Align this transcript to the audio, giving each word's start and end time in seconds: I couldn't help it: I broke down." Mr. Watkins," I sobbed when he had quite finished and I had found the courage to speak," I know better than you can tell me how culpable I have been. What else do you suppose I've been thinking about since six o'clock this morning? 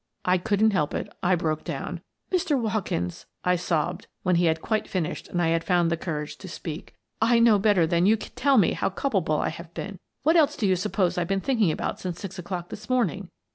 I 0.25 0.39
couldn't 0.39 0.71
help 0.71 0.95
it: 0.95 1.13
I 1.21 1.35
broke 1.35 1.63
down." 1.63 2.01
Mr. 2.33 2.59
Watkins," 2.59 3.27
I 3.45 3.55
sobbed 3.55 4.07
when 4.23 4.37
he 4.37 4.45
had 4.45 4.59
quite 4.59 4.87
finished 4.87 5.27
and 5.27 5.39
I 5.39 5.49
had 5.49 5.63
found 5.63 5.91
the 5.91 5.95
courage 5.95 6.37
to 6.37 6.47
speak," 6.47 6.95
I 7.31 7.37
know 7.37 7.59
better 7.59 7.85
than 7.85 8.07
you 8.07 8.17
can 8.17 8.31
tell 8.31 8.57
me 8.57 8.71
how 8.73 8.89
culpable 8.89 9.39
I 9.39 9.49
have 9.49 9.71
been. 9.75 9.99
What 10.23 10.37
else 10.37 10.55
do 10.55 10.65
you 10.65 10.75
suppose 10.75 11.19
I've 11.19 11.27
been 11.27 11.39
thinking 11.39 11.71
about 11.71 11.99
since 11.99 12.19
six 12.19 12.39
o'clock 12.39 12.69
this 12.69 12.89
morning? 12.89 13.29